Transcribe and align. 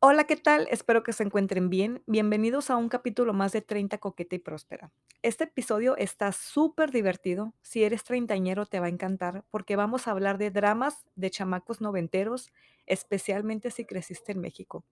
Hola, 0.00 0.28
¿qué 0.28 0.36
tal? 0.36 0.68
Espero 0.70 1.02
que 1.02 1.12
se 1.12 1.24
encuentren 1.24 1.70
bien. 1.70 2.04
Bienvenidos 2.06 2.70
a 2.70 2.76
un 2.76 2.88
capítulo 2.88 3.32
más 3.32 3.50
de 3.50 3.62
30 3.62 3.98
Coqueta 3.98 4.36
y 4.36 4.38
Próspera. 4.38 4.92
Este 5.22 5.42
episodio 5.42 5.96
está 5.96 6.30
súper 6.30 6.92
divertido. 6.92 7.52
Si 7.62 7.82
eres 7.82 8.04
treintañero 8.04 8.64
te 8.64 8.78
va 8.78 8.86
a 8.86 8.90
encantar 8.90 9.44
porque 9.50 9.74
vamos 9.74 10.06
a 10.06 10.12
hablar 10.12 10.38
de 10.38 10.52
dramas 10.52 11.04
de 11.16 11.30
chamacos 11.30 11.80
noventeros, 11.80 12.52
especialmente 12.86 13.72
si 13.72 13.86
creciste 13.86 14.30
en 14.30 14.40
México. 14.40 14.84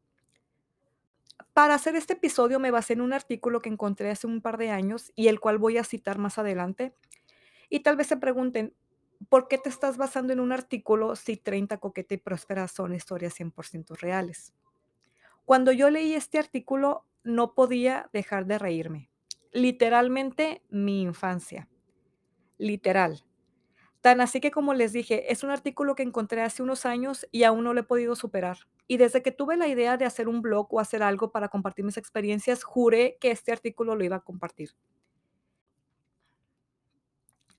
Para 1.52 1.74
hacer 1.74 1.94
este 1.94 2.14
episodio 2.14 2.58
me 2.58 2.72
basé 2.72 2.94
en 2.94 3.00
un 3.00 3.12
artículo 3.12 3.62
que 3.62 3.68
encontré 3.68 4.10
hace 4.10 4.26
un 4.26 4.40
par 4.40 4.58
de 4.58 4.70
años 4.70 5.12
y 5.14 5.28
el 5.28 5.38
cual 5.38 5.58
voy 5.58 5.78
a 5.78 5.84
citar 5.84 6.18
más 6.18 6.36
adelante. 6.36 6.96
Y 7.70 7.78
tal 7.84 7.94
vez 7.94 8.08
se 8.08 8.16
pregunten, 8.16 8.74
¿por 9.28 9.46
qué 9.46 9.58
te 9.58 9.68
estás 9.68 9.98
basando 9.98 10.32
en 10.32 10.40
un 10.40 10.50
artículo 10.50 11.14
si 11.14 11.36
30 11.36 11.78
Coqueta 11.78 12.14
y 12.14 12.18
Próspera 12.18 12.66
son 12.66 12.92
historias 12.92 13.34
100% 13.38 13.96
reales? 14.00 14.52
Cuando 15.46 15.70
yo 15.70 15.90
leí 15.90 16.12
este 16.12 16.40
artículo, 16.40 17.06
no 17.22 17.54
podía 17.54 18.10
dejar 18.12 18.46
de 18.46 18.58
reírme. 18.58 19.10
Literalmente 19.52 20.60
mi 20.70 21.02
infancia. 21.02 21.68
Literal. 22.58 23.24
Tan 24.00 24.20
así 24.20 24.40
que 24.40 24.50
como 24.50 24.74
les 24.74 24.92
dije, 24.92 25.32
es 25.32 25.44
un 25.44 25.50
artículo 25.50 25.94
que 25.94 26.02
encontré 26.02 26.42
hace 26.42 26.64
unos 26.64 26.84
años 26.84 27.28
y 27.30 27.44
aún 27.44 27.62
no 27.62 27.74
lo 27.74 27.80
he 27.80 27.84
podido 27.84 28.16
superar. 28.16 28.58
Y 28.88 28.96
desde 28.96 29.22
que 29.22 29.30
tuve 29.30 29.56
la 29.56 29.68
idea 29.68 29.96
de 29.96 30.04
hacer 30.04 30.28
un 30.28 30.42
blog 30.42 30.66
o 30.74 30.80
hacer 30.80 31.04
algo 31.04 31.30
para 31.30 31.48
compartir 31.48 31.84
mis 31.84 31.96
experiencias, 31.96 32.64
juré 32.64 33.16
que 33.20 33.30
este 33.30 33.52
artículo 33.52 33.94
lo 33.94 34.02
iba 34.02 34.16
a 34.16 34.24
compartir. 34.24 34.70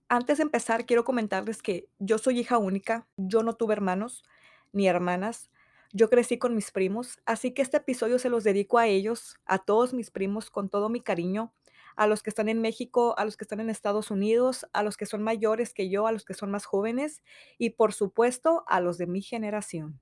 Antes 0.09 0.39
de 0.39 0.43
empezar, 0.43 0.85
quiero 0.85 1.05
comentarles 1.05 1.61
que 1.61 1.87
yo 1.99 2.17
soy 2.17 2.39
hija 2.39 2.57
única, 2.57 3.07
yo 3.15 3.43
no 3.43 3.55
tuve 3.55 3.75
hermanos 3.75 4.25
ni 4.73 4.89
hermanas, 4.89 5.49
yo 5.93 6.09
crecí 6.09 6.37
con 6.37 6.55
mis 6.55 6.71
primos, 6.71 7.19
así 7.25 7.51
que 7.51 7.61
este 7.61 7.77
episodio 7.77 8.19
se 8.19 8.29
los 8.29 8.43
dedico 8.43 8.77
a 8.77 8.87
ellos, 8.87 9.37
a 9.45 9.59
todos 9.59 9.93
mis 9.93 10.11
primos, 10.11 10.49
con 10.49 10.69
todo 10.69 10.89
mi 10.89 11.01
cariño, 11.01 11.53
a 11.95 12.07
los 12.07 12.21
que 12.21 12.29
están 12.29 12.47
en 12.47 12.61
México, 12.61 13.15
a 13.17 13.25
los 13.25 13.37
que 13.37 13.43
están 13.43 13.59
en 13.59 13.69
Estados 13.69 14.11
Unidos, 14.11 14.67
a 14.71 14.83
los 14.83 14.97
que 14.97 15.05
son 15.05 15.23
mayores 15.23 15.73
que 15.73 15.89
yo, 15.89 16.07
a 16.07 16.11
los 16.11 16.25
que 16.25 16.33
son 16.33 16.51
más 16.51 16.65
jóvenes 16.65 17.21
y 17.57 17.71
por 17.71 17.93
supuesto 17.93 18.63
a 18.67 18.79
los 18.79 18.97
de 18.97 19.07
mi 19.07 19.21
generación. 19.21 19.99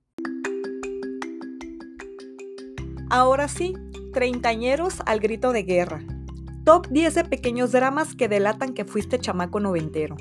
Ahora 3.10 3.48
sí, 3.48 3.74
treintañeros 4.14 5.02
al 5.06 5.20
grito 5.20 5.54
de 5.54 5.64
guerra. 5.64 6.04
Top 6.66 6.88
10 6.90 7.16
de 7.16 7.24
pequeños 7.26 7.72
dramas 7.72 8.16
que 8.16 8.28
delatan 8.28 8.74
que 8.74 8.86
fuiste 8.86 9.20
chamaco 9.20 9.60
noventero. 9.60 10.18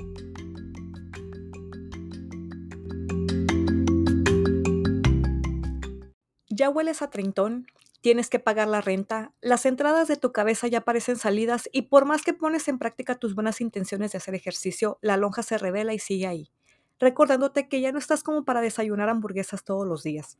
Hueles 6.75 7.01
a 7.01 7.09
treintón, 7.09 7.67
tienes 8.01 8.29
que 8.29 8.37
pagar 8.37 8.67
la 8.67 8.81
renta, 8.81 9.33
las 9.41 9.65
entradas 9.65 10.07
de 10.07 10.17
tu 10.17 10.31
cabeza 10.31 10.67
ya 10.67 10.81
parecen 10.81 11.15
salidas 11.15 11.69
y 11.71 11.83
por 11.83 12.05
más 12.05 12.21
que 12.21 12.33
pones 12.33 12.67
en 12.67 12.77
práctica 12.77 13.15
tus 13.15 13.33
buenas 13.33 13.61
intenciones 13.61 14.11
de 14.11 14.19
hacer 14.19 14.35
ejercicio, 14.35 14.99
la 15.01 15.17
lonja 15.17 15.41
se 15.41 15.57
revela 15.57 15.93
y 15.93 15.99
sigue 15.99 16.27
ahí, 16.27 16.51
recordándote 16.99 17.67
que 17.67 17.81
ya 17.81 17.91
no 17.91 17.97
estás 17.97 18.21
como 18.21 18.45
para 18.45 18.61
desayunar 18.61 19.09
hamburguesas 19.09 19.63
todos 19.63 19.87
los 19.87 20.03
días. 20.03 20.37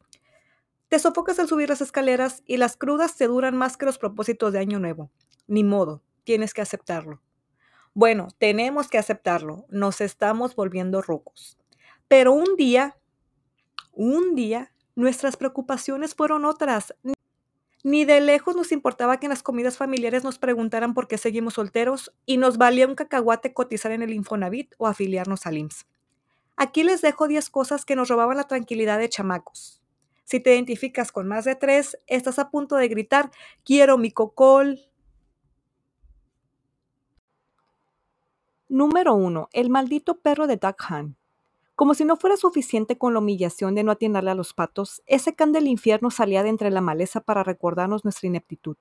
Te 0.89 1.00
sofocas 1.00 1.39
al 1.39 1.47
subir 1.47 1.69
las 1.69 1.81
escaleras 1.81 2.44
y 2.45 2.58
las 2.58 2.77
crudas 2.77 3.16
te 3.16 3.25
duran 3.25 3.58
más 3.58 3.77
que 3.77 3.86
los 3.86 3.97
propósitos 3.97 4.53
de 4.53 4.59
Año 4.59 4.80
Nuevo. 4.80 5.09
Ni 5.47 5.64
modo, 5.64 6.03
tienes 6.23 6.53
que 6.53 6.61
aceptarlo. 6.61 7.22
Bueno, 7.95 8.27
tenemos 8.38 8.89
que 8.89 8.97
aceptarlo, 8.97 9.66
nos 9.70 10.02
estamos 10.02 10.55
volviendo 10.55 11.02
rucos. 11.02 11.58
Pero 12.08 12.33
un 12.33 12.55
día, 12.58 12.97
un 13.94 14.36
día, 14.36 14.72
Nuestras 14.95 15.35
preocupaciones 15.35 16.15
fueron 16.15 16.45
otras. 16.45 16.95
Ni 17.83 18.05
de 18.05 18.21
lejos 18.21 18.55
nos 18.55 18.71
importaba 18.71 19.19
que 19.19 19.27
en 19.27 19.29
las 19.29 19.43
comidas 19.43 19.77
familiares 19.77 20.23
nos 20.23 20.39
preguntaran 20.39 20.93
por 20.93 21.07
qué 21.07 21.17
seguimos 21.17 21.55
solteros 21.55 22.13
y 22.25 22.37
nos 22.37 22.57
valía 22.57 22.87
un 22.87 22.95
cacahuate 22.95 23.53
cotizar 23.53 23.91
en 23.91 24.02
el 24.02 24.13
Infonavit 24.13 24.73
o 24.77 24.87
afiliarnos 24.87 25.45
al 25.45 25.58
IMSS. 25.58 25.86
Aquí 26.55 26.83
les 26.83 27.02
dejo 27.02 27.27
10 27.27 27.49
cosas 27.49 27.83
que 27.83 27.95
nos 27.95 28.08
robaban 28.08 28.37
la 28.37 28.47
tranquilidad 28.47 28.97
de 28.97 29.09
chamacos. 29.09 29.81
Si 30.23 30.39
te 30.39 30.53
identificas 30.55 31.11
con 31.11 31.27
más 31.27 31.45
de 31.45 31.55
tres, 31.55 31.99
estás 32.08 32.39
a 32.39 32.49
punto 32.49 32.75
de 32.77 32.87
gritar, 32.87 33.30
quiero 33.64 33.97
mi 33.97 34.11
cocol. 34.11 34.80
Número 38.70 39.14
1. 39.14 39.49
El 39.52 39.70
maldito 39.70 40.20
perro 40.21 40.47
de 40.47 40.58
Duck 40.58 40.81
Hunt. 40.89 41.17
Como 41.75 41.93
si 41.93 42.05
no 42.05 42.15
fuera 42.15 42.37
suficiente 42.37 42.97
con 42.97 43.13
la 43.13 43.19
humillación 43.19 43.75
de 43.75 43.83
no 43.83 43.91
atinarle 43.91 44.31
a 44.31 44.36
los 44.36 44.53
patos, 44.53 45.02
ese 45.05 45.36
can 45.36 45.52
del 45.52 45.67
infierno 45.67 46.09
salía 46.09 46.41
de 46.41 46.49
entre 46.49 46.71
la 46.71 46.80
maleza 46.80 47.19
para 47.19 47.43
recordarnos 47.43 48.05
nuestra 48.05 48.27
ineptitud. 48.27 48.77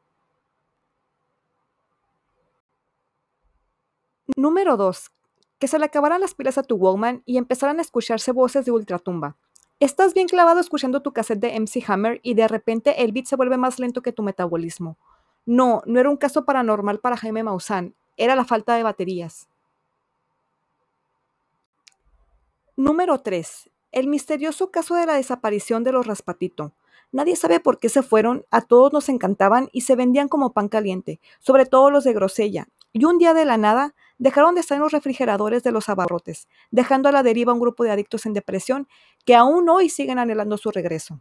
Número 4.36 4.76
2. 4.76 5.10
Que 5.58 5.66
se 5.66 5.78
le 5.78 5.86
acabaran 5.86 6.20
las 6.20 6.34
pilas 6.34 6.56
a 6.56 6.62
tu 6.62 6.76
Walkman 6.76 7.22
y 7.26 7.36
empezaran 7.36 7.78
a 7.78 7.82
escucharse 7.82 8.30
voces 8.30 8.64
de 8.64 8.70
ultratumba. 8.70 9.36
Estás 9.80 10.14
bien 10.14 10.28
clavado 10.28 10.60
escuchando 10.60 11.02
tu 11.02 11.12
cassette 11.12 11.40
de 11.40 11.58
MC 11.58 11.82
Hammer 11.88 12.20
y 12.22 12.34
de 12.34 12.46
repente 12.46 13.02
el 13.02 13.10
beat 13.10 13.26
se 13.26 13.36
vuelve 13.36 13.56
más 13.56 13.80
lento 13.80 14.02
que 14.02 14.12
tu 14.12 14.22
metabolismo. 14.22 14.96
No, 15.46 15.82
no 15.84 15.98
era 15.98 16.10
un 16.10 16.16
caso 16.16 16.44
paranormal 16.44 17.00
para 17.00 17.16
Jaime 17.16 17.42
Maussan, 17.42 17.94
era 18.16 18.36
la 18.36 18.44
falta 18.44 18.76
de 18.76 18.84
baterías. 18.84 19.48
Número 22.76 23.20
3. 23.20 23.70
El 23.92 24.08
misterioso 24.08 24.72
caso 24.72 24.96
de 24.96 25.06
la 25.06 25.14
desaparición 25.14 25.84
de 25.84 25.92
los 25.92 26.08
Raspatito. 26.08 26.72
Nadie 27.12 27.36
sabe 27.36 27.60
por 27.60 27.78
qué 27.78 27.88
se 27.88 28.02
fueron, 28.02 28.44
a 28.50 28.62
todos 28.62 28.92
nos 28.92 29.08
encantaban 29.08 29.68
y 29.70 29.82
se 29.82 29.94
vendían 29.94 30.26
como 30.26 30.52
pan 30.52 30.68
caliente, 30.68 31.20
sobre 31.38 31.66
todo 31.66 31.92
los 31.92 32.02
de 32.02 32.12
grosella. 32.12 32.66
Y 32.92 33.04
un 33.04 33.18
día 33.18 33.32
de 33.32 33.44
la 33.44 33.58
nada 33.58 33.94
dejaron 34.18 34.56
de 34.56 34.60
estar 34.60 34.74
en 34.74 34.82
los 34.82 34.90
refrigeradores 34.90 35.62
de 35.62 35.70
los 35.70 35.88
abarrotes, 35.88 36.48
dejando 36.72 37.08
a 37.08 37.12
la 37.12 37.22
deriva 37.22 37.52
un 37.52 37.60
grupo 37.60 37.84
de 37.84 37.92
adictos 37.92 38.26
en 38.26 38.32
depresión 38.32 38.88
que 39.24 39.36
aún 39.36 39.68
hoy 39.68 39.88
siguen 39.88 40.18
anhelando 40.18 40.58
su 40.58 40.72
regreso. 40.72 41.20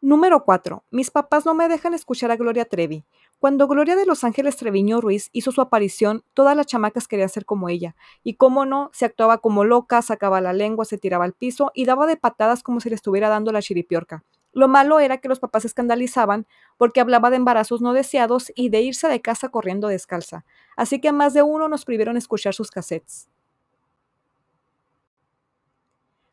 Número 0.00 0.44
4. 0.44 0.82
Mis 0.90 1.10
papás 1.10 1.44
no 1.44 1.52
me 1.52 1.68
dejan 1.68 1.92
escuchar 1.92 2.30
a 2.30 2.36
Gloria 2.36 2.64
Trevi. 2.64 3.04
Cuando 3.42 3.66
Gloria 3.66 3.96
de 3.96 4.06
Los 4.06 4.22
Ángeles 4.22 4.56
Treviño 4.56 5.00
Ruiz 5.00 5.28
hizo 5.32 5.50
su 5.50 5.60
aparición, 5.60 6.22
todas 6.32 6.56
las 6.56 6.66
chamacas 6.66 7.08
querían 7.08 7.28
ser 7.28 7.44
como 7.44 7.68
ella. 7.68 7.96
Y 8.22 8.34
cómo 8.34 8.66
no, 8.66 8.88
se 8.92 9.04
actuaba 9.04 9.38
como 9.38 9.64
loca, 9.64 10.00
sacaba 10.00 10.40
la 10.40 10.52
lengua, 10.52 10.84
se 10.84 10.96
tiraba 10.96 11.24
al 11.24 11.32
piso 11.32 11.72
y 11.74 11.84
daba 11.84 12.06
de 12.06 12.16
patadas 12.16 12.62
como 12.62 12.78
si 12.78 12.88
le 12.88 12.94
estuviera 12.94 13.28
dando 13.28 13.50
la 13.50 13.60
chiripiorca. 13.60 14.22
Lo 14.52 14.68
malo 14.68 15.00
era 15.00 15.18
que 15.18 15.26
los 15.26 15.40
papás 15.40 15.62
se 15.62 15.66
escandalizaban 15.66 16.46
porque 16.76 17.00
hablaba 17.00 17.30
de 17.30 17.36
embarazos 17.38 17.80
no 17.80 17.94
deseados 17.94 18.52
y 18.54 18.68
de 18.68 18.82
irse 18.82 19.08
de 19.08 19.20
casa 19.20 19.48
corriendo 19.48 19.88
descalza. 19.88 20.44
Así 20.76 21.00
que 21.00 21.10
más 21.10 21.34
de 21.34 21.42
uno 21.42 21.68
nos 21.68 21.84
prohibieron 21.84 22.16
escuchar 22.16 22.54
sus 22.54 22.70
cassettes. 22.70 23.28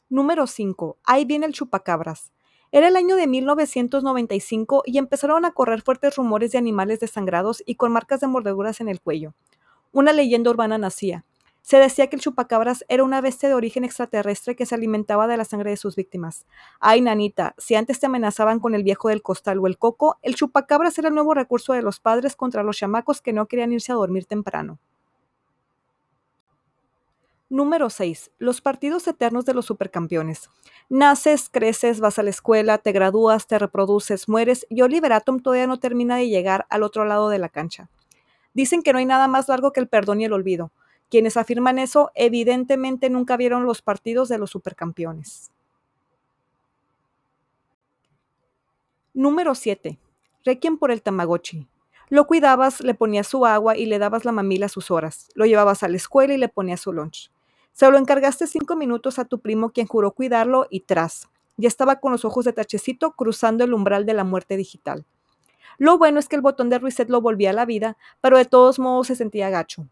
Número 0.09 0.45
5. 0.45 0.99
Ahí 1.05 1.25
viene 1.25 1.47
el 1.47 1.53
chupacabras. 1.53 2.31
Era 2.71 2.87
el 2.87 2.95
año 2.95 3.15
de 3.15 3.25
1995 3.25 4.83
y 4.85 4.99
empezaron 4.99 5.43
a 5.43 5.51
correr 5.51 5.81
fuertes 5.81 6.15
rumores 6.15 6.51
de 6.51 6.59
animales 6.59 6.99
desangrados 6.99 7.63
y 7.65 7.75
con 7.75 7.91
marcas 7.91 8.19
de 8.19 8.27
mordeduras 8.27 8.79
en 8.79 8.89
el 8.89 9.01
cuello. 9.01 9.33
Una 9.91 10.13
leyenda 10.13 10.51
urbana 10.51 10.77
nacía. 10.77 11.25
Se 11.63 11.77
decía 11.77 12.07
que 12.07 12.15
el 12.15 12.21
chupacabras 12.21 12.85
era 12.87 13.03
una 13.03 13.21
bestia 13.21 13.49
de 13.49 13.55
origen 13.55 13.83
extraterrestre 13.83 14.55
que 14.55 14.67
se 14.67 14.75
alimentaba 14.75 15.27
de 15.27 15.37
la 15.37 15.45
sangre 15.45 15.71
de 15.71 15.77
sus 15.77 15.95
víctimas. 15.95 16.45
Ay, 16.79 17.01
nanita, 17.01 17.55
si 17.57 17.73
antes 17.73 17.99
te 17.99 18.05
amenazaban 18.05 18.59
con 18.59 18.75
el 18.75 18.83
viejo 18.83 19.09
del 19.09 19.23
costal 19.23 19.57
o 19.59 19.67
el 19.67 19.77
coco, 19.77 20.19
el 20.21 20.35
chupacabras 20.35 20.97
era 20.99 21.09
el 21.09 21.15
nuevo 21.15 21.33
recurso 21.33 21.73
de 21.73 21.81
los 21.81 21.99
padres 21.99 22.35
contra 22.35 22.63
los 22.63 22.77
chamacos 22.77 23.21
que 23.21 23.33
no 23.33 23.47
querían 23.47 23.73
irse 23.73 23.91
a 23.91 23.95
dormir 23.95 24.25
temprano. 24.25 24.79
Número 27.51 27.89
6. 27.89 28.29
Los 28.37 28.61
partidos 28.61 29.07
eternos 29.07 29.43
de 29.43 29.55
los 29.55 29.65
supercampeones. 29.65 30.51
Naces, 30.87 31.49
creces, 31.49 31.99
vas 31.99 32.19
a 32.19 32.23
la 32.23 32.29
escuela, 32.29 32.77
te 32.77 32.91
gradúas, 32.91 33.47
te 33.47 33.57
reproduces, 33.57 34.29
mueres 34.29 34.67
y 34.69 34.83
Oliver 34.83 35.13
Atom 35.13 35.39
todavía 35.39 35.65
no 35.65 35.79
termina 35.79 36.15
de 36.17 36.29
llegar 36.29 36.67
al 36.69 36.83
otro 36.83 37.05
lado 37.05 37.29
de 37.29 37.39
la 37.39 37.49
cancha. 37.49 37.89
Dicen 38.53 38.83
que 38.83 38.93
no 38.93 38.99
hay 38.99 39.05
nada 39.05 39.27
más 39.27 39.49
largo 39.49 39.73
que 39.73 39.79
el 39.79 39.87
perdón 39.87 40.21
y 40.21 40.25
el 40.25 40.33
olvido. 40.33 40.71
Quienes 41.09 41.37
afirman 41.37 41.79
eso 41.79 42.11
evidentemente 42.13 43.09
nunca 43.09 43.35
vieron 43.35 43.65
los 43.65 43.81
partidos 43.81 44.29
de 44.29 44.37
los 44.37 44.51
supercampeones. 44.51 45.49
Número 49.15 49.55
7. 49.55 49.97
Requiem 50.45 50.77
por 50.77 50.91
el 50.91 51.01
Tamagotchi. 51.01 51.67
Lo 52.09 52.27
cuidabas, 52.27 52.81
le 52.81 52.93
ponías 52.93 53.27
su 53.27 53.43
agua 53.47 53.75
y 53.75 53.87
le 53.87 53.97
dabas 53.97 54.23
la 54.23 54.31
mamila 54.31 54.67
a 54.67 54.69
sus 54.69 54.91
horas. 54.91 55.29
Lo 55.33 55.47
llevabas 55.47 55.81
a 55.81 55.87
la 55.87 55.97
escuela 55.97 56.35
y 56.35 56.37
le 56.37 56.47
ponías 56.47 56.81
su 56.81 56.93
lunch. 56.93 57.31
Se 57.79 57.89
lo 57.89 57.97
encargaste 57.97 58.45
cinco 58.45 58.75
minutos 58.75 59.19
a 59.19 59.23
tu 59.23 59.39
primo 59.39 59.69
quien 59.69 59.87
juró 59.87 60.11
cuidarlo 60.11 60.67
y 60.69 60.81
tras. 60.81 61.29
Ya 61.55 61.69
estaba 61.69 62.01
con 62.01 62.11
los 62.11 62.25
ojos 62.25 62.43
de 62.43 62.51
tachecito 62.51 63.13
cruzando 63.13 63.63
el 63.63 63.73
umbral 63.73 64.05
de 64.05 64.13
la 64.13 64.25
muerte 64.25 64.57
digital. 64.57 65.05
Lo 65.77 65.97
bueno 65.97 66.19
es 66.19 66.27
que 66.27 66.35
el 66.35 66.41
botón 66.41 66.69
de 66.69 66.77
reset 66.77 67.09
lo 67.09 67.21
volvía 67.21 67.51
a 67.51 67.53
la 67.53 67.63
vida, 67.63 67.95
pero 68.19 68.37
de 68.37 68.43
todos 68.43 68.79
modos 68.79 69.07
se 69.07 69.15
sentía 69.15 69.49
gacho. 69.49 69.87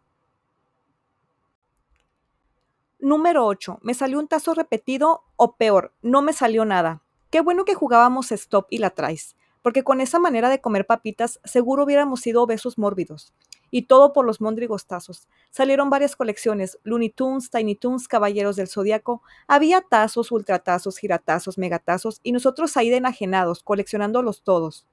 Número 3.00 3.45
8. 3.45 3.80
Me 3.84 3.94
salió 3.94 4.19
un 4.19 4.28
tazo 4.28 4.54
repetido 4.54 5.24
o 5.38 5.56
peor, 5.56 5.94
no 6.01 6.22
me 6.22 6.33
salió 6.33 6.66
nada. 6.66 7.04
Qué 7.30 7.40
bueno 7.40 7.63
que 7.63 7.74
jugábamos 7.74 8.33
stop 8.33 8.68
y 8.69 8.80
la 8.80 8.90
traes, 8.90 9.38
porque 9.62 9.86
con 9.86 10.01
esa 10.01 10.19
manera 10.19 10.50
de 10.50 10.60
comer 10.60 10.86
papitas 10.86 11.40
seguro 11.45 11.86
hubiéramos 11.86 12.19
sido 12.19 12.44
obesos 12.44 12.78
mórbidos. 12.78 13.33
Y 13.69 13.84
todo 13.84 14.14
por 14.14 14.25
los 14.25 14.42
móndrigos 14.42 14.86
tazos. 14.86 15.28
Salieron 15.52 15.90
varias 15.90 16.16
colecciones, 16.16 16.80
Looney 16.84 17.10
Tunes, 17.10 17.50
Tiny 17.50 17.75
Tunes, 17.75 18.08
Caballeros 18.08 18.56
del 18.56 18.68
Zodiaco. 18.68 19.22
Había 19.48 19.81
tazos, 19.81 20.31
ultratazos, 20.31 20.98
giratazos, 20.98 21.58
megatazos, 21.58 22.19
y 22.24 22.31
nosotros 22.31 22.78
ahí 22.78 22.90
de 22.90 22.98
enajenados, 22.98 23.64
coleccionándolos 23.64 24.44
todos. 24.44 24.86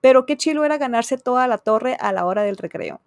Pero 0.00 0.26
qué 0.26 0.36
chilo 0.36 0.64
era 0.64 0.78
ganarse 0.78 1.16
toda 1.16 1.46
la 1.46 1.58
torre 1.58 1.96
a 2.00 2.12
la 2.12 2.26
hora 2.26 2.42
del 2.42 2.56
recreo. 2.56 3.00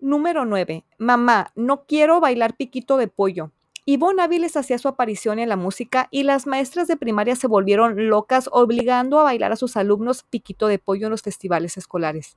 Número 0.00 0.44
9. 0.44 0.84
Mamá, 0.98 1.52
no 1.56 1.84
quiero 1.86 2.20
bailar 2.20 2.56
piquito 2.56 2.98
de 2.98 3.08
pollo. 3.08 3.50
Ivonne 3.90 4.20
Áviles 4.20 4.54
hacía 4.58 4.76
su 4.76 4.86
aparición 4.86 5.38
en 5.38 5.48
la 5.48 5.56
música 5.56 6.08
y 6.10 6.24
las 6.24 6.46
maestras 6.46 6.88
de 6.88 6.98
primaria 6.98 7.36
se 7.36 7.46
volvieron 7.46 8.10
locas 8.10 8.46
obligando 8.52 9.18
a 9.18 9.22
bailar 9.22 9.50
a 9.50 9.56
sus 9.56 9.78
alumnos 9.78 10.24
piquito 10.24 10.66
de 10.66 10.78
pollo 10.78 11.06
en 11.06 11.10
los 11.10 11.22
festivales 11.22 11.78
escolares. 11.78 12.36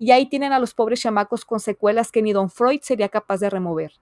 Y 0.00 0.10
ahí 0.10 0.26
tienen 0.26 0.52
a 0.52 0.58
los 0.58 0.74
pobres 0.74 1.00
chamacos 1.00 1.44
con 1.44 1.60
secuelas 1.60 2.10
que 2.10 2.22
ni 2.22 2.32
Don 2.32 2.50
Freud 2.50 2.80
sería 2.82 3.08
capaz 3.08 3.38
de 3.38 3.50
remover. 3.50 3.92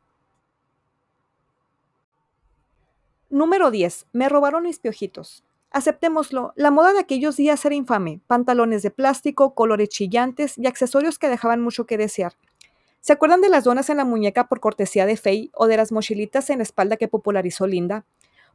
Número 3.29 3.71
10. 3.71 4.07
Me 4.15 4.31
robaron 4.31 4.63
mis 4.63 4.79
piojitos. 4.79 5.45
Aceptémoslo, 5.73 6.55
la 6.57 6.71
moda 6.71 6.95
de 6.95 7.01
aquellos 7.01 7.37
días 7.37 7.63
era 7.67 7.75
infame. 7.75 8.23
Pantalones 8.27 8.83
de 8.83 8.91
plástico, 8.91 9.55
colores 9.55 9.91
chillantes 9.91 10.57
y 10.57 10.67
accesorios 10.67 11.19
que 11.19 11.29
dejaban 11.29 11.61
mucho 11.61 11.85
que 11.85 11.99
desear. 11.99 12.33
¿Se 13.03 13.13
acuerdan 13.13 13.41
de 13.41 13.49
las 13.49 13.65
donas 13.65 13.91
en 13.91 13.97
la 13.97 14.05
muñeca 14.05 14.47
por 14.47 14.61
cortesía 14.61 15.07
de 15.07 15.17
Faye 15.17 15.51
o 15.55 15.67
de 15.67 15.77
las 15.77 15.91
mochilitas 15.91 16.51
en 16.51 16.59
la 16.59 16.63
espalda 16.63 16.97
que 16.97 17.09
popularizó 17.09 17.67
Linda? 17.67 18.05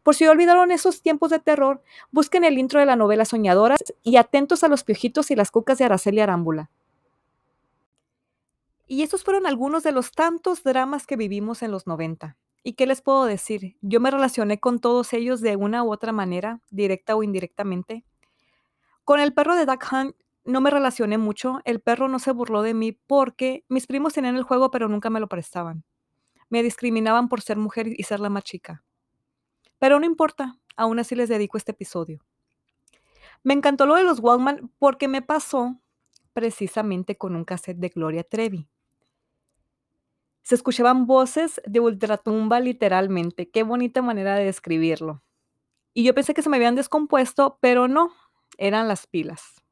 Por 0.03 0.15
si 0.15 0.25
olvidaron 0.25 0.71
esos 0.71 1.01
tiempos 1.01 1.31
de 1.31 1.39
terror, 1.39 1.81
busquen 2.11 2.45
el 2.45 2.57
intro 2.57 2.79
de 2.79 2.85
la 2.85 2.95
novela 2.95 3.25
Soñadoras 3.25 3.83
y 4.03 4.15
atentos 4.15 4.63
a 4.63 4.69
los 4.69 4.85
piojitos 4.85 5.31
y 5.31 5.35
las 5.35 5.51
cucas 5.51 5.79
de 5.79 5.83
Araceli 5.83 6.21
Arámbula. 6.21 6.69
Y 8.88 9.03
estos 9.03 9.25
fueron 9.25 9.45
algunos 9.45 9.83
de 9.83 9.91
los 9.91 10.13
tantos 10.13 10.63
dramas 10.63 11.05
que 11.05 11.17
vivimos 11.17 11.61
en 11.61 11.71
los 11.71 11.85
90. 11.85 12.38
¿Y 12.63 12.73
qué 12.73 12.88
les 12.88 13.01
puedo 13.01 13.25
decir? 13.25 13.75
Yo 13.81 13.99
me 13.99 14.11
relacioné 14.11 14.61
con 14.61 14.79
todos 14.79 15.11
ellos 15.11 15.41
de 15.41 15.57
una 15.57 15.83
u 15.83 15.91
otra 15.91 16.13
manera, 16.13 16.61
directa 16.69 17.17
o 17.17 17.23
indirectamente. 17.23 18.05
Con 19.03 19.19
el 19.19 19.33
perro 19.33 19.57
de 19.57 19.65
Duck 19.65 19.85
Hunt 19.91 20.15
no 20.47 20.61
me 20.61 20.71
relacioné 20.71 21.17
mucho, 21.17 21.59
el 21.65 21.81
perro 21.81 22.07
no 22.07 22.19
se 22.19 22.31
burló 22.31 22.61
de 22.61 22.73
mí 22.73 22.94
porque 22.94 23.65
mis 23.67 23.85
primos 23.85 24.13
tenían 24.13 24.38
el 24.38 24.44
juego 24.44 24.71
pero 24.71 24.88
nunca 24.88 25.09
me 25.09 25.19
lo 25.19 25.27
prestaban. 25.27 25.83
Me 26.49 26.63
discriminaban 26.63 27.27
por 27.27 27.41
ser 27.41 27.57
mujer 27.57 27.88
y 27.88 28.03
ser 28.03 28.21
la 28.21 28.29
más 28.29 28.44
chica. 28.44 28.83
Pero 29.77 29.99
no 29.99 30.05
importa, 30.05 30.57
aún 30.77 30.99
así 30.99 31.15
les 31.15 31.27
dedico 31.29 31.57
este 31.57 31.73
episodio. 31.73 32.25
Me 33.44 33.53
encantó 33.53 33.85
lo 33.85 33.95
de 33.95 34.03
los 34.03 34.19
Walkman 34.19 34.71
porque 34.79 35.07
me 35.07 35.21
pasó 35.21 35.79
precisamente 36.33 37.17
con 37.17 37.35
un 37.35 37.44
cassette 37.44 37.77
de 37.77 37.89
Gloria 37.89 38.23
Trevi. 38.23 38.69
Se 40.44 40.55
escuchaban 40.55 41.07
voces 41.07 41.61
de 41.65 41.81
ultratumba 41.81 42.61
literalmente. 42.61 43.49
Qué 43.49 43.63
bonita 43.63 44.01
manera 44.01 44.35
de 44.35 44.45
describirlo. 44.45 45.23
Y 45.94 46.03
yo 46.03 46.15
pensé 46.15 46.33
que 46.33 46.41
se 46.41 46.49
me 46.49 46.55
habían 46.55 46.75
descompuesto, 46.75 47.57
pero 47.59 47.89
no, 47.89 48.13
eran 48.57 48.88
las 48.88 49.07
pilas. 49.07 49.67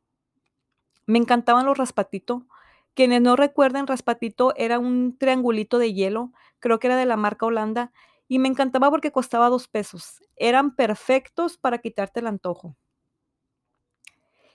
Me 1.06 1.20
encantaban 1.20 1.66
los 1.66 1.78
raspatito. 1.78 2.48
Quienes 2.94 3.22
no 3.22 3.36
recuerden, 3.36 3.88
raspatito 3.88 4.56
era 4.56 4.80
un 4.80 5.18
triangulito 5.18 5.80
de 5.80 5.94
hielo, 5.94 6.32
creo 6.60 6.80
que 6.80 6.88
era 6.88 6.96
de 6.96 7.06
la 7.06 7.18
marca 7.18 7.46
Holanda, 7.46 7.92
y 8.28 8.40
me 8.40 8.48
encantaba 8.48 8.90
porque 8.90 9.12
costaba 9.12 9.50
dos 9.50 9.68
pesos. 9.68 10.24
Eran 10.36 10.76
perfectos 10.76 11.58
para 11.58 11.80
quitarte 11.80 12.22
el 12.22 12.28
antojo. 12.28 12.76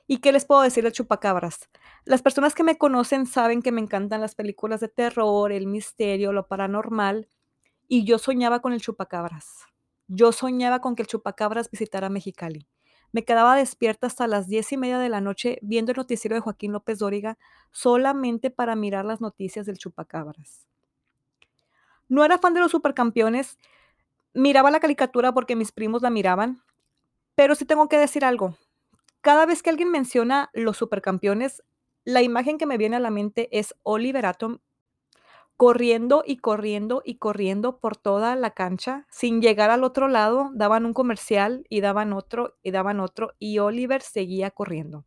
¿Y 0.06 0.19
qué 0.19 0.32
les 0.32 0.44
puedo 0.44 0.62
decir 0.62 0.82
de 0.82 0.91
chupacabras? 0.91 1.69
Las 2.05 2.20
personas 2.20 2.55
que 2.56 2.64
me 2.64 2.76
conocen 2.76 3.26
saben 3.26 3.62
que 3.62 3.70
me 3.70 3.81
encantan 3.81 4.20
las 4.20 4.35
películas 4.35 4.81
de 4.81 4.88
terror, 4.88 5.53
el 5.53 5.69
misterio, 5.69 6.32
lo 6.32 6.49
paranormal, 6.49 7.29
y 7.87 8.05
yo 8.05 8.19
soñaba 8.19 8.61
con 8.61 8.73
el 8.73 8.81
chupacabras. 8.81 9.67
Yo 10.08 10.32
soñaba 10.32 10.81
con 10.81 10.96
que 10.96 11.03
el 11.03 11.08
chupacabras 11.08 11.70
visitara 11.70 12.08
Mexicali. 12.08 12.67
Me 13.12 13.25
quedaba 13.25 13.57
despierta 13.57 14.07
hasta 14.07 14.27
las 14.27 14.47
diez 14.47 14.71
y 14.73 14.77
media 14.77 14.99
de 14.99 15.09
la 15.09 15.21
noche 15.21 15.59
viendo 15.62 15.93
el 15.93 15.97
noticiero 15.97 16.35
de 16.35 16.41
Joaquín 16.41 16.73
López 16.73 16.99
Dóriga 16.99 17.39
solamente 17.73 18.51
para 18.51 18.77
mirar 18.77 19.05
las 19.05 19.21
noticias 19.21 19.67
del 19.67 19.79
chupacabras. 19.79 20.67
No 22.09 22.25
era 22.25 22.39
fan 22.39 22.55
de 22.55 22.61
los 22.61 22.71
supercampeones, 22.71 23.59
miraba 24.35 24.71
la 24.71 24.81
caricatura 24.81 25.33
porque 25.33 25.57
mis 25.57 25.73
primos 25.73 26.03
la 26.03 26.11
miraban, 26.11 26.62
pero 27.35 27.55
sí 27.55 27.65
tengo 27.65 27.89
que 27.89 27.99
decir 27.99 28.25
algo. 28.25 28.57
Cada 29.21 29.47
vez 29.47 29.63
que 29.63 29.71
alguien 29.71 29.91
menciona 29.91 30.51
los 30.53 30.77
supercampeones, 30.77 31.63
la 32.05 32.23
imagen 32.23 32.59
que 32.59 32.67
me 32.67 32.79
viene 32.79 32.97
a 32.97 33.01
la 33.01 33.11
mente 33.11 33.49
es 33.53 33.75
Oliver 33.83 34.27
Atom 34.27 34.59
corriendo 35.61 36.25
y 36.27 36.39
corriendo 36.39 37.03
y 37.05 37.17
corriendo 37.17 37.81
por 37.81 37.95
toda 37.95 38.35
la 38.35 38.53
cancha. 38.53 39.07
Sin 39.11 39.43
llegar 39.43 39.69
al 39.69 39.85
otro 39.85 40.09
lado, 40.09 40.51
daban 40.55 40.87
un 40.87 40.95
comercial 40.95 41.67
y 41.69 41.83
daban 41.83 42.15
otro 42.15 42.57
y 42.62 42.71
daban 42.71 42.99
otro 42.99 43.35
y 43.39 43.59
Oliver 43.59 44.01
seguía 44.01 44.51
corriendo. 44.51 45.05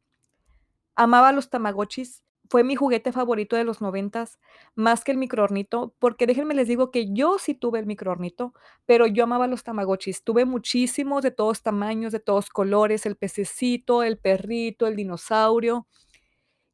Amaba 0.96 1.32
los 1.32 1.50
tamagotchis. 1.50 2.22
Fue 2.52 2.64
mi 2.64 2.76
juguete 2.76 3.12
favorito 3.12 3.56
de 3.56 3.64
los 3.64 3.82
noventas, 3.82 4.38
más 4.76 5.04
que 5.04 5.12
el 5.12 5.18
microornito, 5.18 5.96
porque 5.98 6.28
déjenme 6.28 6.54
les 6.54 6.68
digo 6.68 6.92
que 6.92 7.12
yo 7.12 7.40
sí 7.40 7.56
tuve 7.56 7.80
el 7.80 7.88
microornito, 7.88 8.54
pero 8.86 9.08
yo 9.08 9.24
amaba 9.24 9.48
los 9.48 9.64
tamagotchis. 9.64 10.24
Tuve 10.24 10.46
muchísimos 10.46 11.24
de 11.24 11.32
todos 11.32 11.64
tamaños, 11.64 12.12
de 12.12 12.20
todos 12.20 12.52
colores, 12.52 13.08
el 13.08 13.16
pececito, 13.16 14.04
el 14.04 14.20
perrito, 14.20 14.86
el 14.86 14.98
dinosaurio. 14.98 15.88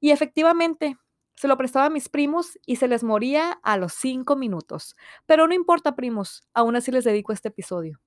Y 0.01 0.11
efectivamente, 0.11 0.97
se 1.39 1.47
lo 1.47 1.55
prestaba 1.55 1.85
a 1.85 1.89
mis 1.89 2.09
primos 2.09 2.59
y 2.65 2.75
se 2.75 2.89
les 2.89 3.01
moría 3.01 3.61
a 3.63 3.77
los 3.77 3.93
cinco 3.93 4.35
minutos. 4.35 4.97
Pero 5.25 5.47
no 5.47 5.53
importa, 5.53 5.95
primos, 5.95 6.43
aún 6.53 6.75
así 6.75 6.91
les 6.91 7.05
dedico 7.05 7.31
este 7.31 7.47
episodio. 7.47 8.01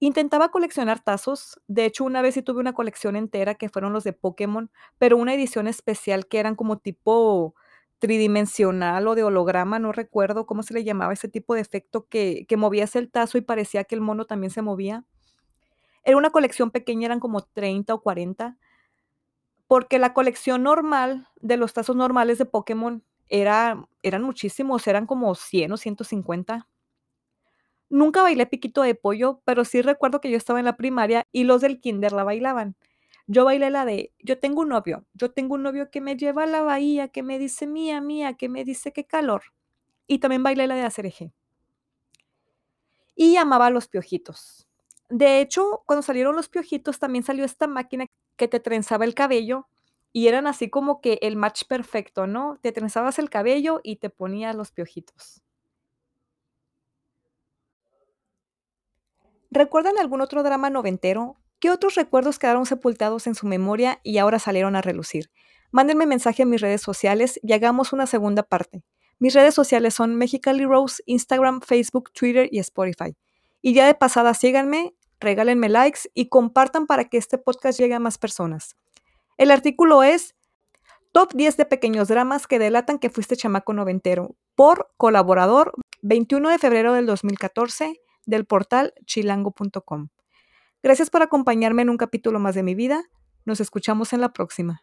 Intentaba 0.00 0.50
coleccionar 0.50 0.98
tazos. 0.98 1.60
De 1.68 1.84
hecho, 1.84 2.02
una 2.02 2.20
vez 2.20 2.34
sí 2.34 2.42
tuve 2.42 2.58
una 2.58 2.72
colección 2.72 3.14
entera 3.14 3.54
que 3.54 3.68
fueron 3.68 3.92
los 3.92 4.02
de 4.02 4.12
Pokémon, 4.12 4.72
pero 4.98 5.16
una 5.16 5.34
edición 5.34 5.68
especial 5.68 6.26
que 6.26 6.40
eran 6.40 6.56
como 6.56 6.78
tipo 6.78 7.54
tridimensional 8.00 9.06
o 9.06 9.14
de 9.14 9.22
holograma, 9.22 9.78
no 9.78 9.92
recuerdo 9.92 10.46
cómo 10.46 10.64
se 10.64 10.74
le 10.74 10.82
llamaba 10.82 11.12
ese 11.12 11.28
tipo 11.28 11.54
de 11.54 11.60
efecto 11.60 12.08
que, 12.08 12.44
que 12.48 12.56
movías 12.56 12.96
el 12.96 13.08
tazo 13.08 13.38
y 13.38 13.42
parecía 13.42 13.84
que 13.84 13.94
el 13.94 14.00
mono 14.00 14.24
también 14.24 14.50
se 14.50 14.62
movía. 14.62 15.04
Era 16.02 16.16
una 16.16 16.30
colección 16.30 16.72
pequeña, 16.72 17.06
eran 17.06 17.20
como 17.20 17.42
30 17.42 17.94
o 17.94 18.02
40, 18.02 18.58
porque 19.68 19.98
la 19.98 20.14
colección 20.14 20.62
normal 20.64 21.28
de 21.40 21.58
los 21.58 21.74
tazos 21.74 21.94
normales 21.94 22.38
de 22.38 22.46
Pokémon 22.46 23.04
era, 23.28 23.86
eran 24.02 24.22
muchísimos, 24.22 24.86
eran 24.86 25.06
como 25.06 25.34
100 25.34 25.72
o 25.72 25.76
150. 25.76 26.66
Nunca 27.90 28.22
bailé 28.22 28.46
piquito 28.46 28.82
de 28.82 28.94
pollo, 28.94 29.42
pero 29.44 29.64
sí 29.64 29.82
recuerdo 29.82 30.20
que 30.20 30.30
yo 30.30 30.38
estaba 30.38 30.58
en 30.58 30.64
la 30.64 30.76
primaria 30.76 31.26
y 31.32 31.44
los 31.44 31.60
del 31.60 31.80
kinder 31.80 32.12
la 32.12 32.24
bailaban. 32.24 32.76
Yo 33.26 33.44
bailé 33.44 33.68
la 33.68 33.84
de, 33.84 34.12
yo 34.20 34.38
tengo 34.38 34.62
un 34.62 34.70
novio, 34.70 35.04
yo 35.12 35.30
tengo 35.30 35.54
un 35.54 35.62
novio 35.62 35.90
que 35.90 36.00
me 36.00 36.16
lleva 36.16 36.44
a 36.44 36.46
la 36.46 36.62
bahía, 36.62 37.08
que 37.08 37.22
me 37.22 37.38
dice 37.38 37.66
mía, 37.66 38.00
mía, 38.00 38.34
que 38.34 38.48
me 38.48 38.64
dice 38.64 38.92
qué 38.92 39.04
calor. 39.04 39.42
Y 40.06 40.18
también 40.18 40.42
bailé 40.42 40.66
la 40.66 40.76
de 40.76 40.82
hacer 40.82 41.04
eje. 41.04 41.30
Y 43.14 43.36
amaba 43.36 43.68
los 43.68 43.86
piojitos. 43.86 44.66
De 45.10 45.40
hecho, 45.40 45.82
cuando 45.84 46.02
salieron 46.02 46.36
los 46.36 46.48
piojitos, 46.48 46.98
también 46.98 47.24
salió 47.24 47.44
esta 47.44 47.66
máquina 47.66 48.06
que 48.38 48.48
te 48.48 48.60
trenzaba 48.60 49.04
el 49.04 49.14
cabello 49.14 49.68
y 50.14 50.28
eran 50.28 50.46
así 50.46 50.70
como 50.70 51.02
que 51.02 51.18
el 51.20 51.36
match 51.36 51.64
perfecto, 51.68 52.26
¿no? 52.26 52.58
Te 52.62 52.72
trenzabas 52.72 53.18
el 53.18 53.28
cabello 53.28 53.80
y 53.84 53.96
te 53.96 54.08
ponías 54.08 54.56
los 54.56 54.72
piojitos. 54.72 55.42
¿Recuerdan 59.50 59.98
algún 59.98 60.22
otro 60.22 60.42
drama 60.42 60.70
noventero? 60.70 61.36
¿Qué 61.58 61.70
otros 61.70 61.94
recuerdos 61.94 62.38
quedaron 62.38 62.66
sepultados 62.66 63.26
en 63.26 63.34
su 63.34 63.46
memoria 63.46 64.00
y 64.02 64.18
ahora 64.18 64.38
salieron 64.38 64.76
a 64.76 64.82
relucir? 64.82 65.30
Mándenme 65.70 66.06
mensaje 66.06 66.42
en 66.42 66.50
mis 66.50 66.60
redes 66.60 66.80
sociales 66.80 67.38
y 67.42 67.52
hagamos 67.52 67.92
una 67.92 68.06
segunda 68.06 68.42
parte. 68.42 68.84
Mis 69.18 69.34
redes 69.34 69.54
sociales 69.54 69.94
son 69.94 70.14
Mexicali 70.14 70.64
Rose, 70.64 71.02
Instagram, 71.06 71.60
Facebook, 71.60 72.12
Twitter 72.12 72.48
y 72.50 72.60
Spotify. 72.60 73.16
Y 73.60 73.74
ya 73.74 73.86
de 73.86 73.94
pasada 73.94 74.34
síganme 74.34 74.94
regálenme 75.20 75.68
likes 75.68 76.10
y 76.14 76.28
compartan 76.28 76.86
para 76.86 77.04
que 77.04 77.18
este 77.18 77.38
podcast 77.38 77.78
llegue 77.78 77.94
a 77.94 78.00
más 78.00 78.18
personas. 78.18 78.76
El 79.36 79.50
artículo 79.50 80.02
es 80.02 80.34
Top 81.12 81.32
10 81.34 81.56
de 81.56 81.64
pequeños 81.64 82.08
dramas 82.08 82.46
que 82.46 82.58
delatan 82.58 82.98
que 82.98 83.10
fuiste 83.10 83.36
chamaco 83.36 83.72
noventero 83.72 84.36
por 84.54 84.90
colaborador 84.96 85.72
21 86.02 86.50
de 86.50 86.58
febrero 86.58 86.92
del 86.92 87.06
2014 87.06 88.00
del 88.26 88.44
portal 88.44 88.92
chilango.com. 89.06 90.08
Gracias 90.82 91.10
por 91.10 91.22
acompañarme 91.22 91.82
en 91.82 91.90
un 91.90 91.96
capítulo 91.96 92.38
más 92.38 92.54
de 92.54 92.62
mi 92.62 92.74
vida. 92.74 93.04
Nos 93.44 93.60
escuchamos 93.60 94.12
en 94.12 94.20
la 94.20 94.32
próxima. 94.32 94.82